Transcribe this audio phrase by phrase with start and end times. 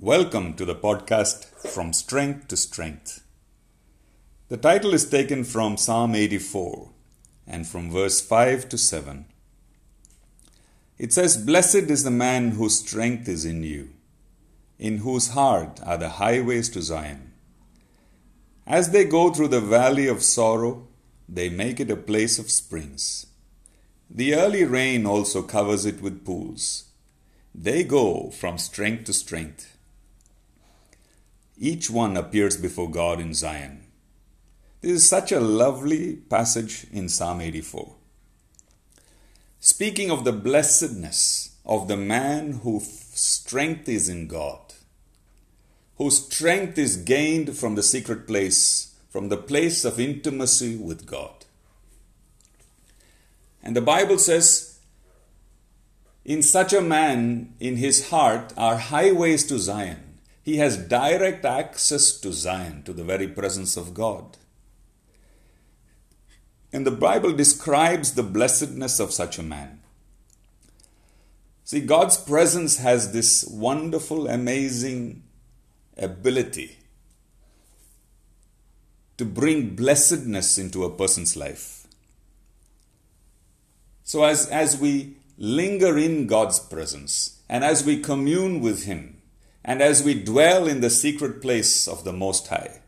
[0.00, 3.24] Welcome to the podcast From Strength to Strength.
[4.48, 6.90] The title is taken from Psalm 84
[7.48, 9.24] and from verse 5 to 7.
[10.98, 13.88] It says, Blessed is the man whose strength is in you,
[14.78, 17.32] in whose heart are the highways to Zion.
[18.68, 20.86] As they go through the valley of sorrow,
[21.28, 23.26] they make it a place of springs.
[24.08, 26.84] The early rain also covers it with pools.
[27.52, 29.74] They go from strength to strength.
[31.60, 33.84] Each one appears before God in Zion.
[34.80, 37.94] This is such a lovely passage in Psalm 84.
[39.58, 44.60] Speaking of the blessedness of the man whose strength is in God,
[45.96, 51.44] whose strength is gained from the secret place, from the place of intimacy with God.
[53.64, 54.78] And the Bible says,
[56.24, 60.07] in such a man, in his heart, are highways to Zion.
[60.48, 64.38] He has direct access to Zion, to the very presence of God.
[66.72, 69.80] And the Bible describes the blessedness of such a man.
[71.64, 75.22] See, God's presence has this wonderful, amazing
[75.98, 76.78] ability
[79.18, 81.86] to bring blessedness into a person's life.
[84.02, 89.17] So, as, as we linger in God's presence and as we commune with Him,
[89.68, 92.80] and as we dwell in the secret place of the Most High,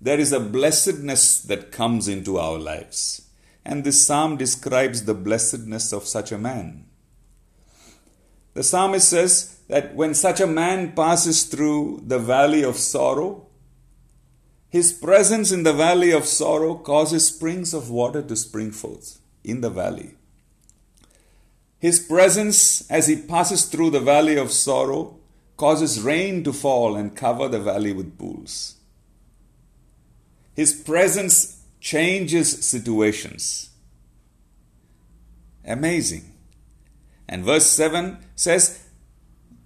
[0.00, 3.28] there is a blessedness that comes into our lives.
[3.62, 6.86] And this psalm describes the blessedness of such a man.
[8.54, 13.46] The psalmist says that when such a man passes through the valley of sorrow,
[14.70, 19.60] his presence in the valley of sorrow causes springs of water to spring forth in
[19.60, 20.14] the valley.
[21.78, 25.18] His presence as he passes through the valley of sorrow
[25.56, 28.76] causes rain to fall and cover the valley with pools.
[30.54, 33.70] His presence changes situations.
[35.64, 36.32] Amazing.
[37.28, 38.84] And verse 7 says,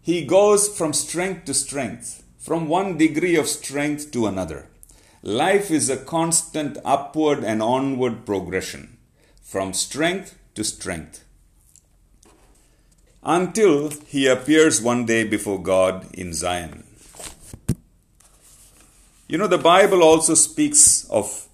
[0.00, 4.68] He goes from strength to strength, from one degree of strength to another.
[5.22, 8.98] Life is a constant upward and onward progression,
[9.42, 11.24] from strength to strength
[13.22, 16.84] until he appears one day before God in Zion.
[19.26, 21.46] You know, the Bible also speaks of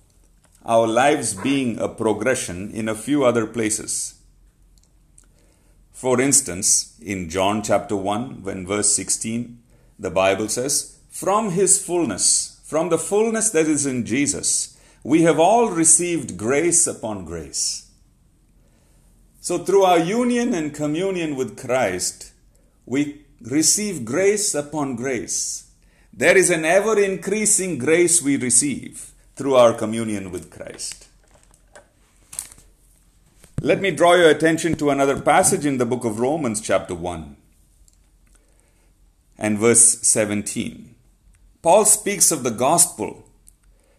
[0.65, 4.15] our lives being a progression in a few other places.
[5.93, 9.59] For instance, in John chapter 1, when verse 16,
[9.99, 15.39] the Bible says, From his fullness, from the fullness that is in Jesus, we have
[15.39, 17.84] all received grace upon grace.
[19.44, 22.32] So, through our union and communion with Christ,
[22.87, 25.71] we receive grace upon grace.
[26.15, 31.09] There is an ever increasing grace we receive through our communion with Christ.
[33.60, 37.37] Let me draw your attention to another passage in the book of Romans, chapter 1
[39.37, 40.94] and verse 17.
[41.60, 43.28] Paul speaks of the gospel,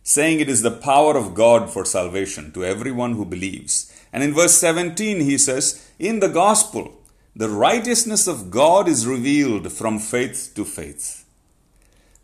[0.02, 4.34] saying it is the power of God for salvation to everyone who believes and in
[4.34, 7.02] verse 17, he says, In the gospel,
[7.36, 11.26] the righteousness of God is revealed from faith to faith,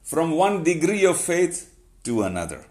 [0.02, 1.75] from one degree of faith
[2.06, 2.66] to another.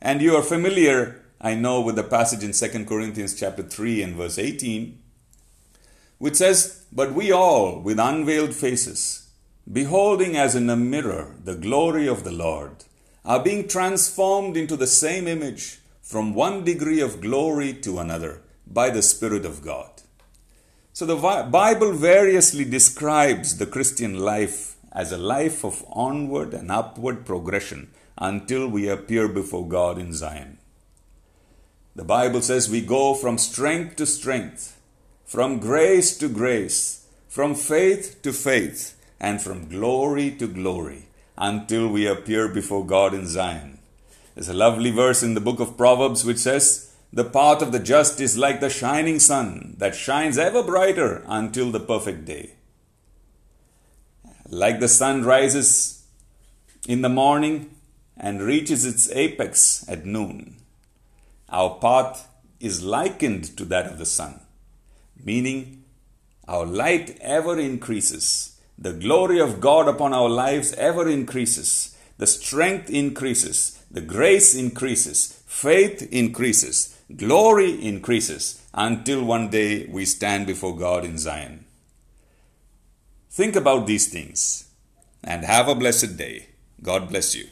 [0.00, 4.16] And you are familiar, I know, with the passage in 2 Corinthians chapter 3 and
[4.16, 4.98] verse 18,
[6.18, 9.30] which says, But we all, with unveiled faces,
[9.72, 12.82] beholding as in a mirror the glory of the Lord,
[13.24, 18.90] are being transformed into the same image from one degree of glory to another by
[18.90, 20.02] the Spirit of God.
[20.92, 27.24] So the Bible variously describes the Christian life as a life of onward and upward
[27.24, 30.58] progression until we appear before God in Zion.
[31.96, 34.78] The Bible says we go from strength to strength,
[35.24, 41.06] from grace to grace, from faith to faith, and from glory to glory
[41.38, 43.78] until we appear before God in Zion.
[44.34, 47.78] There's a lovely verse in the book of Proverbs which says, The path of the
[47.78, 52.54] just is like the shining sun that shines ever brighter until the perfect day.
[54.48, 56.04] Like the sun rises
[56.88, 57.74] in the morning
[58.16, 60.56] and reaches its apex at noon,
[61.48, 62.28] our path
[62.60, 64.40] is likened to that of the sun,
[65.22, 65.84] meaning
[66.48, 68.60] our light ever increases.
[68.78, 71.96] The glory of God upon our lives ever increases.
[72.18, 80.46] The strength increases the grace increases, faith increases, glory increases until one day we stand
[80.46, 81.66] before God in Zion.
[83.30, 84.70] Think about these things
[85.22, 86.46] and have a blessed day.
[86.82, 87.48] God bless you.